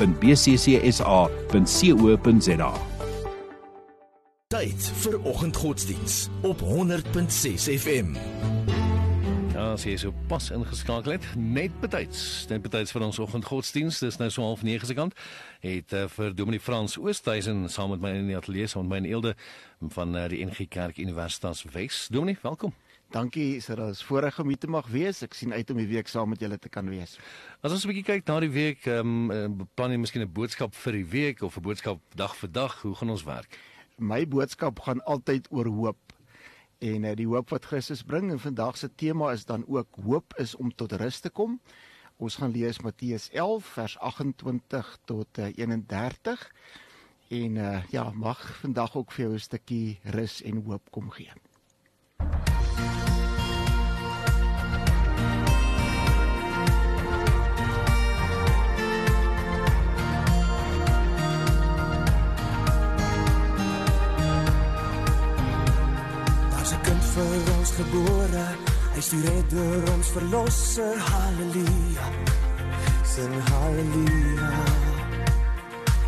[4.51, 8.17] Tyd vir oggendgodsdiens op 100.6 FM.
[9.55, 11.25] Ja, sy is so pas ingeskakel het.
[11.39, 14.01] Net betyds, net betyds vir ons oggendgodsdiens.
[14.03, 15.15] Dis nou so half 9 se kant.
[15.63, 19.05] Het uh, vir Dominee Frans Oosthuizen saam met my in die ateljee saam met my
[19.05, 19.35] in Eelde
[19.95, 22.07] van uh, die NG Kerk Universitas Wes.
[22.11, 22.73] Dominee, welkom.
[23.11, 25.17] Dankie, dit is voorreg om hier te mag wees.
[25.25, 27.17] Ek sien uit om die week saam met julle te kan wees.
[27.59, 30.73] As ons 'n bietjie kyk na die week, ehm um, beplan jy miskien 'n boodskap
[30.73, 32.81] vir die week of 'n boodskap dag vir dag.
[32.81, 33.59] Hoe gaan ons werk?
[33.97, 36.13] My boodskap gaan altyd oor hoop.
[36.79, 40.33] En uh, die hoop wat Christus bring en vandag se tema is dan ook hoop
[40.37, 41.59] is om tot rus te kom.
[42.17, 46.51] Ons gaan lees Matteus 11 vers 28 tot uh, 31.
[47.27, 51.50] En uh, ja, mag vandag ook vir jou 'n stukkie rus en hoop kom gee.
[67.81, 68.45] Vir ons gebore.
[68.93, 70.97] Hy stuur redder ons verlosser.
[70.97, 72.07] Halleluja.
[73.03, 74.51] Sing halleluja.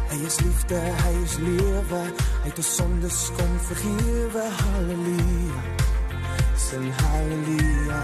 [0.10, 2.04] Hy is liefde, hy is lewe.
[2.44, 4.46] Hy het ons sondes kom vergewe.
[4.62, 5.64] Halleluja.
[6.56, 8.02] Sing halleluja.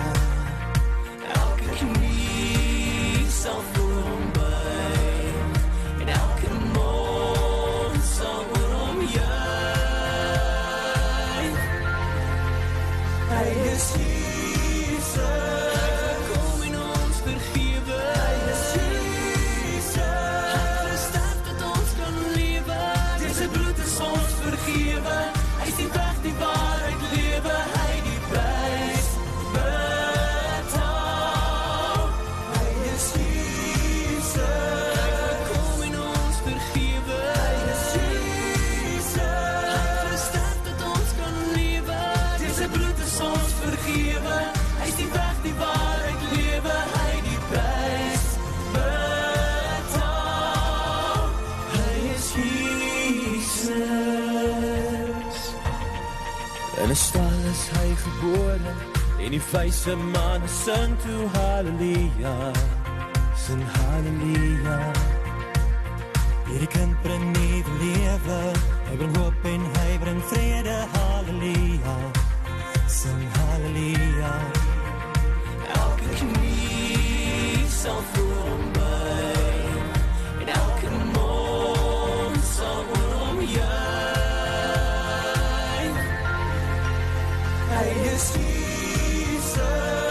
[1.36, 3.61] Elke knie sal
[56.89, 58.72] En 'n stal is hy gebore
[59.23, 62.52] en die wyse man sing toe haleluja.
[63.45, 64.77] Sing haleluja.
[66.48, 68.42] Hierdie kind bring nuwe lewe.
[68.89, 70.78] Hy bring hoop en hy bring vrede.
[70.95, 71.95] Halleluja.
[72.88, 74.33] Sing halleluja.
[75.78, 78.79] Elke knie sal voor hom
[88.14, 90.08] is Jesus.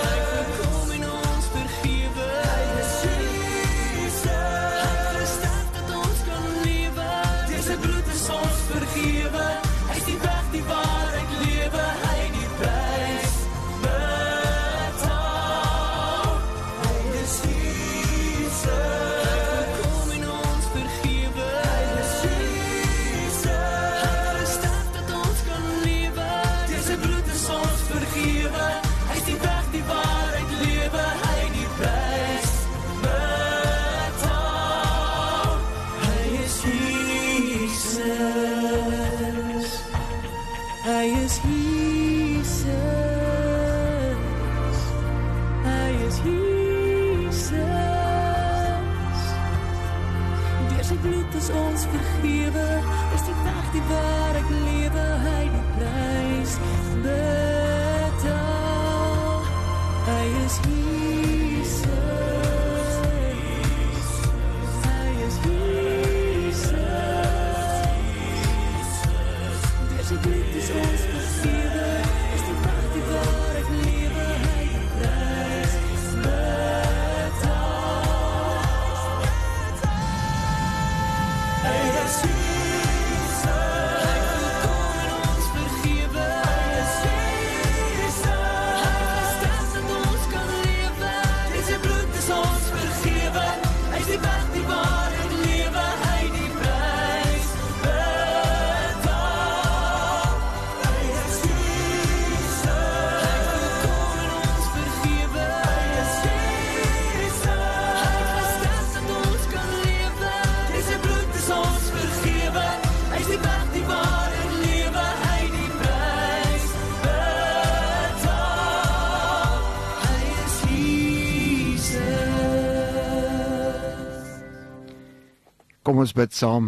[125.98, 126.66] Kom ons bid saam.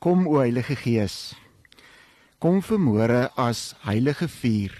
[0.00, 1.34] Kom o Heilige Gees.
[2.40, 4.72] Kom vermore as heilige vuur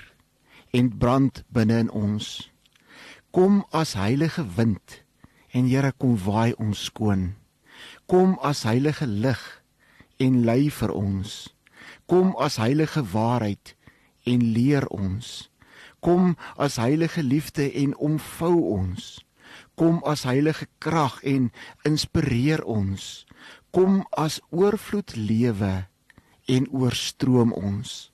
[0.73, 2.31] en brand binne in ons.
[3.29, 5.03] Kom as heilige wind
[5.53, 7.35] en Here kom waai ons skoon.
[8.09, 9.45] Kom as heilige lig
[10.17, 11.37] en lei vir ons.
[12.09, 13.77] Kom as heilige waarheid
[14.25, 15.51] en leer ons.
[16.01, 19.21] Kom as heilige liefde en omvou ons.
[19.77, 21.53] Kom as heilige krag en
[21.85, 23.27] inspireer ons.
[23.75, 25.89] Kom as oorvloed lewe
[26.47, 28.13] en oorstroom ons.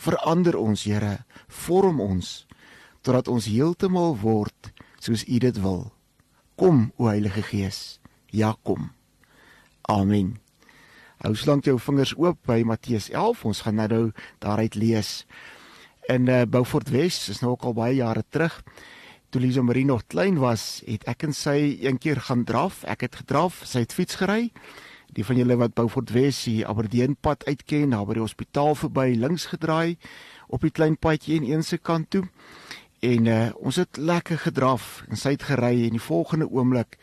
[0.00, 2.46] Verander ons, Here, vorm ons
[3.04, 4.70] totdat ons heeltemal word
[5.02, 5.82] soos U dit wil.
[6.56, 7.98] Kom, o Heilige Gees.
[8.32, 8.88] Ja, kom.
[9.84, 10.38] Amen.
[11.20, 13.42] Hou slank jou vingers oop by Matteus 11.
[13.50, 14.06] Ons gaan nou
[14.40, 15.26] daaruit lees.
[16.08, 18.62] In uh, Beaufort Wes is nou ook al baie jare terug.
[19.28, 22.80] Toe Lisa Marie nog klein was, het ek en sy een keer gaan draf.
[22.88, 24.48] Ek het gedraf, sy het fiets gery.
[25.12, 29.10] Die van julle wat Beaufort Wes hier Aberdeen pad uitken, daar by die hospitaal verby
[29.20, 29.98] links gedraai
[30.48, 32.24] op die klein padjie en een se kant toe.
[33.04, 36.96] En uh, ons het lekker gedraf en sy het gery en die volgende oomblik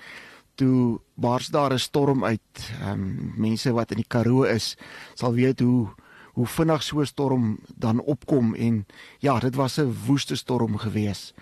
[0.57, 2.71] toe bars daar 'n storm uit.
[2.81, 4.77] Ehm um, mense wat in die Karoo is,
[5.13, 5.89] sal weet hoe
[6.33, 8.85] hoe vinnig so 'n storm dan opkom en
[9.19, 11.33] ja, dit was 'n woeste storm gewees.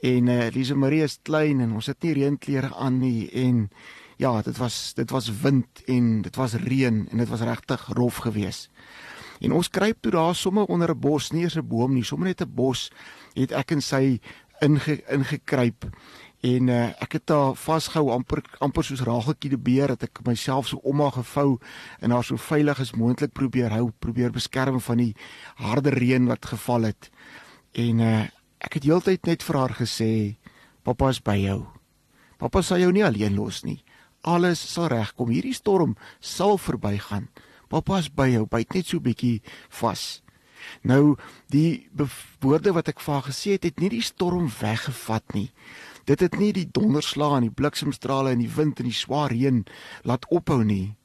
[0.00, 3.70] En eh uh, Lise Marie is klein en ons het nie reënklere aan nie en
[4.16, 8.16] ja, dit was dit was wind en dit was reën en dit was regtig rof
[8.16, 8.68] gewees.
[9.40, 12.28] En ons kruip toe daar sommer onder 'n bos, nie eens 'n boom nie, sommer
[12.28, 12.90] net 'n bos,
[13.34, 14.20] het ek en sy
[14.60, 15.84] inge, ingekruip
[16.46, 20.68] en uh, ek het daar vasgehou amper amper soos Rageltjie die beer dat ek myself
[20.68, 21.58] so om haar gevou
[22.00, 25.14] en haar so veilig as moontlik probeer hou, probeer beskerm van die
[25.56, 27.10] harde reën wat geval het.
[27.72, 28.26] En uh,
[28.58, 30.36] ek het heeltyd net vir haar gesê,
[30.82, 31.66] "Pappa is by jou.
[32.38, 33.82] Pappa sal jou nie alleen los nie.
[34.26, 35.30] Alles sal regkom.
[35.30, 37.30] Hierdie storm sal verbygaan.
[37.70, 38.46] Pappa is by jou.
[38.50, 39.40] Byt net so bietjie
[39.80, 40.22] vas."
[40.82, 41.16] Nou
[41.52, 41.86] die
[42.42, 45.50] woorde wat ek vir haar gesê het, het nie die storm weggevat nie.
[46.06, 49.64] Dit het nie die donderslae en die bliksemstrale en die wind en die swaar reën
[50.06, 50.96] laat ophou nie.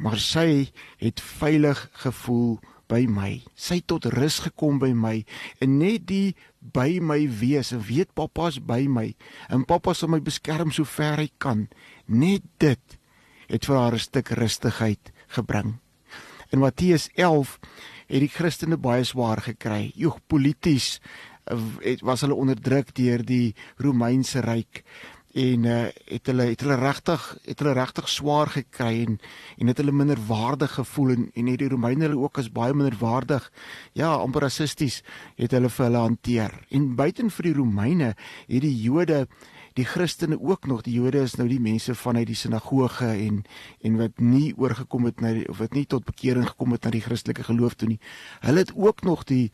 [0.00, 0.70] Maar sy
[1.00, 2.58] het veilig gevoel
[2.90, 3.38] by my.
[3.54, 5.20] Sy het tot rus gekom by my
[5.62, 9.06] en net die by my wees en weet pappa's by my
[9.48, 11.68] en pappa sal my beskerm so ver hy kan.
[12.06, 12.98] Net dit
[13.50, 15.78] het vir haar 'n stuk rustigheid gebring.
[16.50, 17.58] In Matteus 11
[18.08, 19.92] het die Christene baie swaar gekry.
[19.94, 21.00] Joeg polities
[21.82, 24.84] het was hulle onderdruk deur die Romeinse ryk
[25.34, 29.20] en uh, het hulle het hulle regtig het hulle regtig swaar gekry en
[29.58, 33.46] en het hulle minderwaardig gevoel en en die Romeine hulle ook as baie minderwaardig
[33.94, 35.02] ja amper rassisties
[35.36, 36.52] het hulle vir hulle hanteer.
[36.70, 38.14] En buiten vir die Romeine
[38.48, 39.26] het die Jode
[39.78, 43.44] die Christene ook nog die Jode is nou die mense vanuit die sinagoge en
[43.80, 46.90] en wat nie oorgekom het na die, of wat nie tot bekering gekom het na
[46.90, 48.00] die Christelike geloof toe nie
[48.40, 49.50] hulle het ook nog die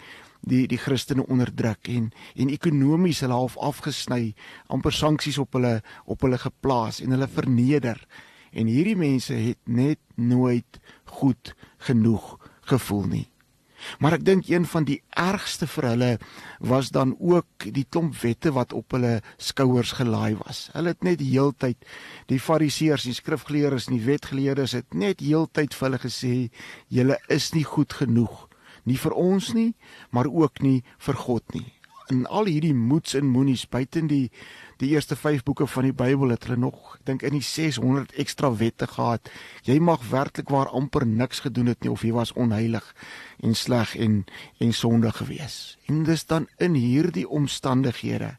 [0.46, 4.34] die die Christene onderdruk en en ekonomies hulle half afgesny,
[4.70, 8.00] amper sanksies op hulle op hulle geplaas en hulle verneder.
[8.52, 10.80] En hierdie mense het net nooit
[11.18, 11.54] goed
[11.88, 12.36] genoeg
[12.70, 13.26] gevoel nie.
[13.98, 16.10] Maar ek dink een van die ergste vir hulle
[16.58, 20.66] was dan ook die klomp wette wat op hulle skouers gelaai was.
[20.72, 21.84] Hulle het net die heeltyd
[22.32, 26.34] die fariseërs, die skrifgeleerdes en die wetgeleerdes het net heeltyd vir hulle gesê
[26.88, 28.46] julle is nie goed genoeg
[28.86, 29.72] nie vir ons nie,
[30.14, 31.66] maar ook nie vir God nie.
[32.06, 34.30] In al hierdie moeds en moenies buiten die
[34.78, 38.12] die eerste 5 boeke van die Bybel het hulle nog, ek dink in die 600
[38.20, 39.30] ekstra wette gehad.
[39.64, 42.86] Jy mag werklik waar amper niks gedoen het nie of jy was onheilig
[43.42, 44.24] en sleg en
[44.60, 45.78] en sondig gewees.
[45.88, 48.36] En dis dan in hierdie omstandighede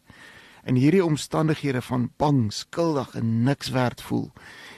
[0.67, 4.31] in hierdie omstandighede van bang, skuldig en niks werd voel.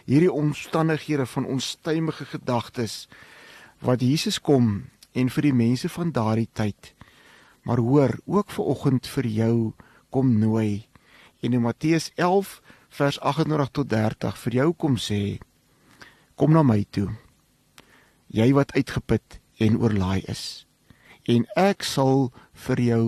[0.06, 3.08] Hierdie omstandighede van onstuimige gedagtes
[3.82, 6.94] wat Jesus kom en vir die mense van daardie tyd.
[7.70, 9.56] Maar hoor, ook vir oggend vir jou
[10.10, 10.88] kom nooi.
[11.46, 12.56] En in Matteus 11
[12.90, 15.38] vers 28 tot 30 vir jou kom sê:
[16.34, 17.12] Kom na my toe.
[18.34, 20.66] Jy wat uitgeput en oorlaai is,
[21.30, 22.32] en ek sal
[22.66, 23.04] vir jou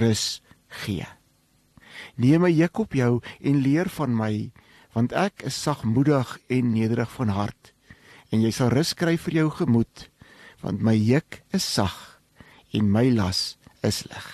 [0.00, 0.40] rus
[0.80, 1.04] gee.
[2.16, 4.32] Neem my juk op jou en leer van my,
[4.96, 7.74] want ek is sagmoedig en nederig van hart,
[8.32, 10.08] en jy sal rus kry vir jou gemoed
[10.60, 12.20] want my juk is sag
[12.76, 14.28] en my las is lig.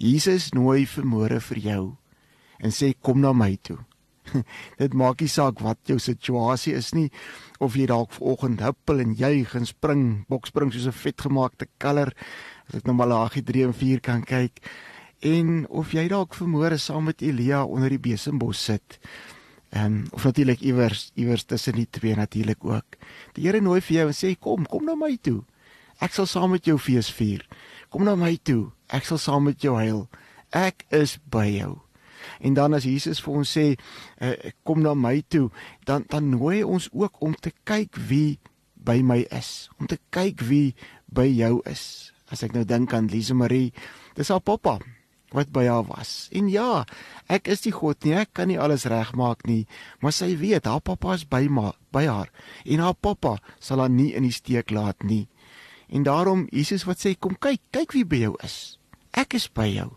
[0.00, 1.82] Jesus nooi vermore vir jou
[2.60, 3.78] en sê kom na my toe.
[4.80, 7.08] Dit maak nie saak wat jou situasie is nie
[7.60, 12.14] of jy dalk vanoggend huppel en juig en spring, bokspring soos 'n vetgemaakte kaller
[12.68, 14.62] as ek nou Malagi 3 en 4 kan kyk
[15.20, 19.00] en of jy dalk vermore saam met Elia onder die besembos sit
[19.70, 22.84] Ehm um, of natuurlik iewers iewers tussen die twee natuurlik ook.
[23.32, 25.44] Die Here nooi vir jou en sê kom, kom na my toe.
[26.02, 27.46] Ek sal saam met jou fees vier.
[27.90, 28.70] Kom na my toe.
[28.90, 30.04] Ek sal saam met jou huil.
[30.54, 31.78] Ek is by jou.
[32.40, 33.66] En dan as Jesus vir ons sê,
[34.20, 34.34] uh,
[34.66, 35.48] kom na my toe,
[35.88, 38.38] dan dan nooi hy ons ook om te kyk wie
[38.80, 40.72] by my is, om te kyk wie
[41.12, 42.12] by jou is.
[42.30, 43.72] As ek nou dink aan Lise Marie,
[44.16, 44.78] dis haar pappa
[45.34, 46.26] wat by haar was.
[46.34, 46.84] En ja,
[47.30, 49.62] ek is die God nie, ek kan nie alles regmaak nie,
[50.02, 52.32] maar sy weet haar pappa is by ma, by haar
[52.66, 55.28] en haar pappa sal haar nie in die steek laat nie.
[55.90, 58.78] En daarom Jesus wat sê kom kyk, kyk wie by jou is.
[59.10, 59.88] Ek is by jou.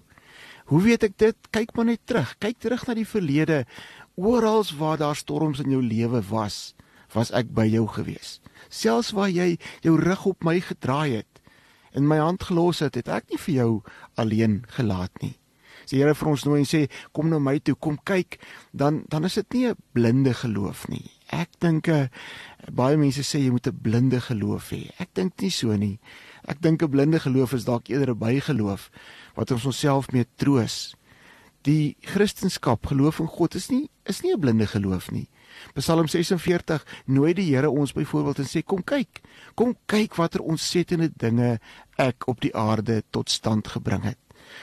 [0.71, 1.38] Hoe weet ek dit?
[1.53, 2.33] Kyk maar net terug.
[2.41, 3.63] Kyk terug na die verlede.
[4.15, 6.73] Oral waar daar storms in jou lewe was,
[7.13, 8.39] was ek by jou gewees.
[8.69, 11.41] Selfs waar jy jou rug op my gedraai het
[11.93, 13.71] en my hand gelos het, het ek nie vir jou
[14.17, 15.35] alleen gelaat nie.
[15.83, 18.39] As die Here vir ons nooi en sê kom na my toe, kom kyk,
[18.71, 21.12] dan dan is dit nie 'n blinde geloof nie.
[21.34, 22.06] Ek dink uh,
[22.70, 24.94] baie mense sê jy moet 'n blinde geloof hê.
[25.02, 26.00] Ek dink nie so nie.
[26.46, 28.92] Ek dink 'n blinde geloof is dalk eerder 'n bygeloof
[29.36, 30.96] wat ons onsself mee troos.
[31.63, 35.30] Die Christendom, geloof in God is nie is nie 'n blinde geloof nie.
[35.74, 39.22] Psalm 46 nooi die Here ons byvoorbeeld en sê kom kyk.
[39.56, 41.60] Kom kyk watter ontsettende dinge
[41.98, 44.20] ek op die aarde tot stand gebring het.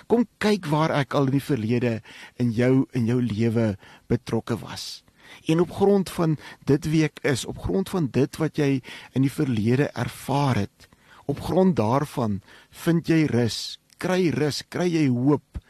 [0.06, 2.00] Kom kyk waar ek al in die verlede
[2.36, 3.76] in jou in jou lewe
[4.08, 5.02] betrokke was.
[5.46, 8.80] En op grond van dit wie ek is, op grond van dit wat jy
[9.12, 10.88] in die verlede ervaar het,
[11.26, 15.60] op grond daarvan vind jy rus, kry rus, kry jy hoop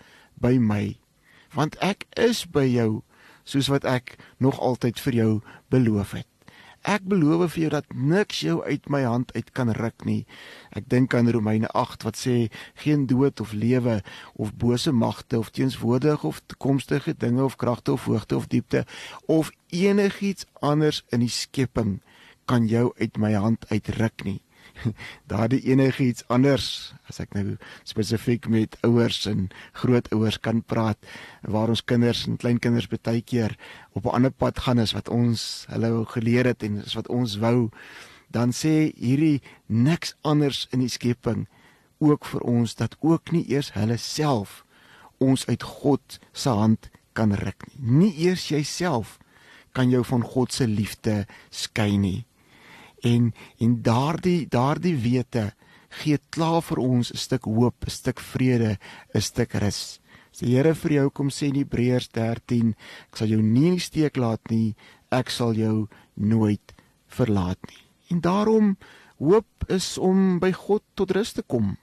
[0.41, 0.97] by my.
[1.53, 3.03] Want ek is by jou
[3.45, 5.33] soos wat ek nog altyd vir jou
[5.73, 6.30] beloof het.
[6.89, 10.25] Ek beloof vir jou dat niks jou uit my hand uit kan ruk nie.
[10.73, 12.49] Ek dink aan Romeine 8 wat sê
[12.81, 14.01] geen dood of lewe
[14.41, 18.87] of bose magte of teenswoordige of toekomstige dinge of kragte of hoogte of diepte
[19.27, 22.01] of enigiets anders in die skepping
[22.49, 24.41] kan jou uit my hand uitruk nie.
[25.33, 27.57] daardie enigiets anders as ek nou
[27.89, 29.49] spesifiek met ouers en
[29.83, 30.99] grootouers kan praat
[31.43, 33.57] waar ons kinders en kleinkinders baie keer
[33.93, 37.39] op 'n ander pad gaan as wat ons hulle geleer het en as wat ons
[37.39, 37.71] wou
[38.31, 41.49] dan sê hierdie niks anders in die skepping
[41.99, 44.65] ook vir ons dat ook nie eers hulle self
[45.19, 48.09] ons uit God se hand kan ruk nie.
[48.09, 49.19] Nie eers jouself
[49.73, 52.25] kan jou van God se liefde skei nie
[53.03, 55.53] en en daardie daardie wete
[56.01, 58.79] gee klaar vir ons 'n stuk hoop, 'n stuk vrede,
[59.15, 60.01] 'n stuk rus.
[60.33, 62.75] As die Here vir jou kom sê in Hebreërs 13,
[63.11, 64.77] ek sal jou nie in die steek laat nie,
[65.11, 66.73] ek sal jou nooit
[67.09, 67.83] verlaat nie.
[68.11, 68.77] En daarom
[69.19, 71.77] hoop is om by God tot rus te kom.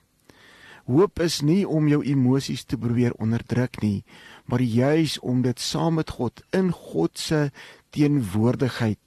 [0.88, 4.06] Hoop is nie om jou emosies te probeer onderdruk nie,
[4.46, 7.52] maar juis om dit saam met God in God se
[7.92, 9.00] teenwoordigheid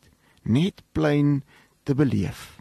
[0.45, 1.41] net plain
[1.91, 2.61] te beleef.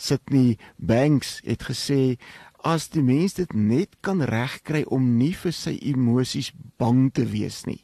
[0.00, 2.16] Sydney Banks het gesê
[2.60, 6.50] as die mens dit net kan regkry om nie vir sy emosies
[6.80, 7.80] bang te wees nie,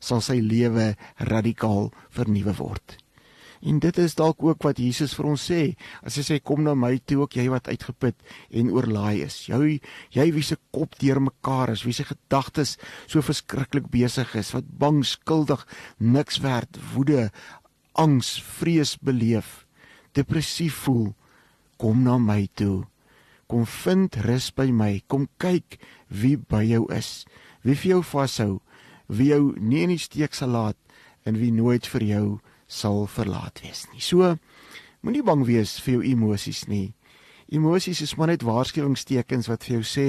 [0.00, 2.96] sal sy lewe radikaal vernuwe word.
[3.66, 5.60] En dit is dalk ook wat Jesus vir ons sê.
[6.04, 8.20] As hy sê kom na my toe ook jy wat uitgeput
[8.52, 9.38] en oorlaai is.
[9.48, 9.78] Jy
[10.14, 12.76] jy wie se kop deurmekaar is, wie se gedagtes
[13.08, 15.64] so verskriklik besig is, wat bang, skuldig,
[15.98, 17.30] niks werd, woede,
[17.96, 19.65] angs, vrees beleef
[20.16, 21.12] depressief voel,
[21.80, 22.86] kom na my toe.
[23.46, 24.92] Kom vind rus by my.
[25.06, 25.78] Kom kyk
[26.10, 27.26] wie by jou is.
[27.62, 28.52] Wie vir jou vashou,
[29.06, 30.78] wie jou nie in die steek sal laat
[31.26, 32.26] en wie nooit vir jou
[32.66, 34.02] sal verlaat wees nie.
[34.02, 34.36] So
[35.02, 36.94] moenie bang wees vir jou emosies nie.
[37.46, 40.08] Emosies is maar net waarskuwingstekens wat vir jou sê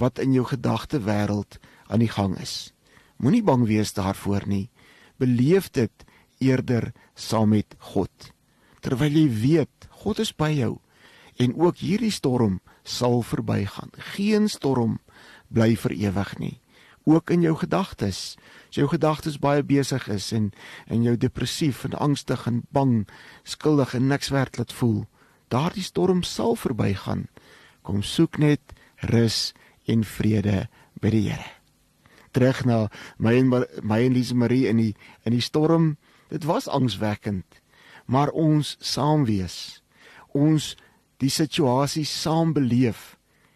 [0.00, 1.56] wat in jou gedagte wêreld
[1.88, 2.74] aan die gang is.
[3.16, 4.68] Moenie bang wees daarvoor nie.
[5.16, 6.04] Beleef dit
[6.44, 8.34] eerder saam met God
[8.84, 10.76] terwyl jy weet God is by jou
[11.40, 13.90] en ook hierdie storm sal verbygaan.
[14.14, 15.00] Geen storm
[15.48, 16.58] bly vir ewig nie.
[17.04, 18.36] Ook in jou gedagtes.
[18.68, 20.52] As jou gedagtes baie besig is en
[20.86, 23.08] en jou depressief en angstig en bang,
[23.42, 25.04] skuldig en niks werd laat voel,
[25.48, 27.26] daardie storm sal verbygaan.
[27.82, 28.76] Kom soek net
[29.10, 29.52] rus
[29.84, 30.68] en vrede
[31.00, 31.50] by die Here.
[32.32, 32.88] Terug na
[33.18, 33.50] my en
[33.82, 35.96] my en Lise Marie in die in die storm.
[36.28, 37.63] Dit was angswekkend
[38.04, 39.82] maar ons saam wees.
[40.32, 40.74] Ons
[41.22, 43.14] die situasie saam beleef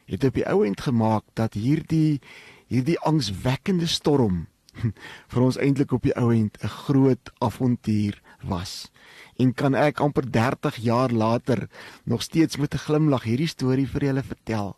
[0.09, 2.21] het op die ou end gemaak dat hierdie
[2.69, 4.47] hierdie angswekkende storm
[5.33, 8.91] vir ons eintlik op die ou end 'n groot avontuur was.
[9.37, 11.69] En kan ek amper 30 jaar later
[12.05, 14.77] nog steeds met 'n glimlag hierdie storie vir julle vertel.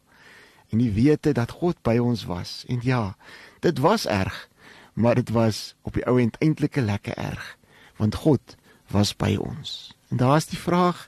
[0.71, 2.65] En die wete dat God by ons was.
[2.69, 3.17] En ja,
[3.61, 4.49] dit was erg,
[4.95, 7.59] maar dit was op die ou end eintlik 'n lekker erg
[8.01, 8.57] want God
[8.91, 9.95] was by ons.
[10.11, 11.07] En daar's die vraag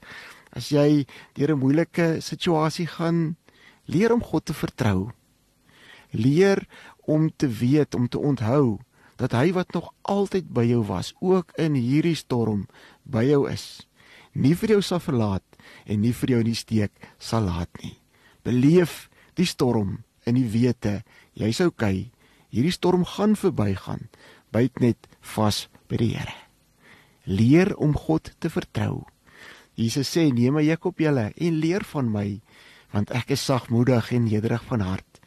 [0.52, 3.36] as jy deur 'n moeilike situasie gaan,
[3.84, 5.10] leer om God te vertrou.
[6.10, 6.66] Leer
[7.06, 8.78] om te weet, om te onthou
[9.16, 12.66] dat hy wat nog altyd by jou was, ook in hierdie storm
[13.02, 13.86] by jou is.
[14.32, 15.44] Nie vir jou sal verlaat
[15.86, 17.98] en nie vir jou in die steek sal laat nie.
[18.42, 19.08] Beleef
[19.38, 21.02] die storm in die wete
[21.38, 22.10] jy's oukei.
[22.52, 24.08] Hierdie storm gaan verbygaan.
[24.52, 26.41] Byt net vas by die Here.
[27.24, 29.04] Leer om God te vertrou.
[29.74, 32.40] Jesus sê: "Neem my juk op julle en leer van my,
[32.92, 35.20] want ek is sagmoedig en nederig van hart,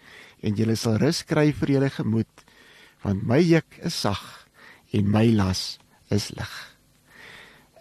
[0.43, 2.45] en julle sal rus kry vir julle gemoed,
[3.03, 4.47] want my juk is sag
[4.93, 6.53] en my las is lig."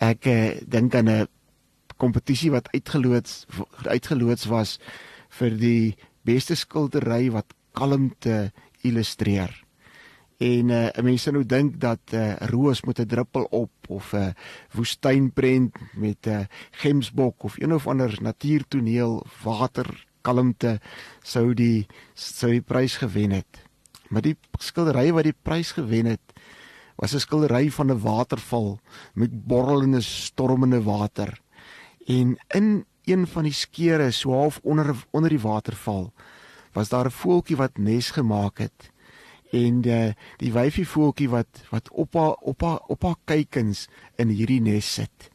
[0.01, 1.29] Ek eh, dink aan 'n
[1.97, 3.47] kompetisie wat uitgeloods
[3.87, 4.79] uitgeloods was
[5.39, 8.53] vir die beste skildery wat kalmte
[8.83, 9.64] illustreer.
[10.45, 13.73] En uh, 'n mens sou nou dink dat 'n uh, roos met 'n druppel op
[13.89, 14.33] of 'n uh,
[14.77, 20.81] woestynprent met 'n uh, gemsbok of een of ander natuurtoneel water kalmte
[21.23, 23.65] sou die sou die prys gewen het.
[24.09, 26.27] Maar die skildery wat die prys gewen het
[26.97, 28.79] was 'n skildery van 'n waterval
[29.15, 31.41] met borrelende stormende water.
[32.07, 36.13] En in een van die skeure so half onder onder die waterval
[36.73, 38.93] was daar 'n voeltjie wat nes gemaak het
[39.55, 43.87] en die die wyfie voeltjie wat wat op haar op haar op haar kykens
[44.19, 45.31] in hierdie nes sit.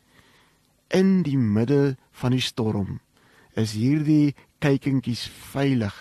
[0.89, 2.99] In die middel van die storm
[3.55, 5.95] is hierdie kykentjies veilig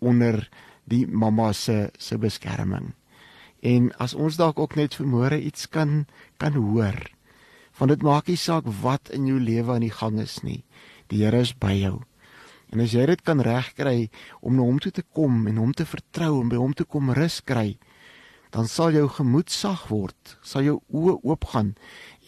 [0.00, 0.48] onder
[0.88, 2.92] die mamma se se beskerming.
[3.62, 6.06] En as ons dalk ook net vermoere iets kan
[6.42, 6.98] kan hoor,
[7.78, 10.64] want dit maak nie saak wat in jou lewe aan die gang is nie.
[11.08, 12.00] Die Here is by jou.
[12.72, 14.08] En as jy dit kan regkry
[14.40, 17.12] om na hom toe te kom en hom te vertrou en by hom te kom
[17.12, 17.76] rus kry,
[18.52, 21.72] dan sal jou gemoed sag word, sal jou oë oopgaan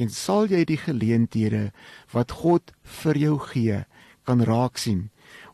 [0.01, 1.67] en sal jy die geleenthede
[2.13, 3.83] wat God vir jou gee
[4.25, 5.11] kan raak sien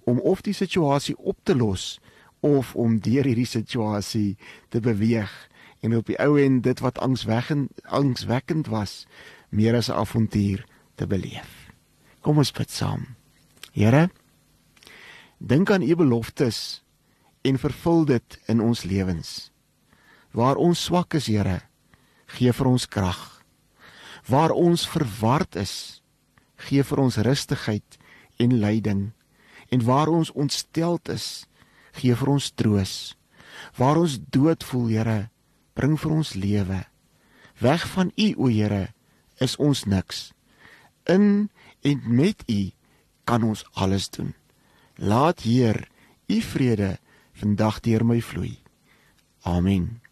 [0.06, 1.98] om of die situasie op te los
[2.46, 4.38] of om deur hierdie situasie
[4.70, 5.32] te beweeg
[5.82, 9.06] en op die ou end dit wat angswekkend angswekkend was
[9.50, 11.72] meer as 'n avontuur te beleef.
[12.20, 13.16] Kom ons bid saam.
[13.72, 14.10] Here,
[15.40, 16.84] dink aan u beloftes
[17.42, 19.50] en vervul dit in ons lewens.
[20.30, 21.62] Waar ons swak is, Here,
[22.36, 23.42] gee vir ons krag.
[24.28, 26.02] Waar ons verward is,
[26.68, 27.96] gee vir ons rustigheid
[28.36, 29.10] en leiding.
[29.72, 31.46] En waar ons ontsteld is,
[31.96, 33.16] gee vir ons troos.
[33.80, 35.18] Waar ons dood voel, Here,
[35.74, 36.84] bring vir ons lewe.
[37.64, 38.92] Weg van U, o Here,
[39.40, 40.30] is ons niks.
[41.08, 41.48] In
[41.80, 42.60] en met U
[43.24, 44.34] kan ons alles doen.
[45.00, 45.88] Laat Heer
[46.28, 46.98] U vrede
[47.32, 48.58] vandag deur my vloei.
[49.48, 50.02] Amen.